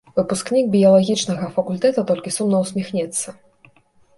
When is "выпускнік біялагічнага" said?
0.19-1.49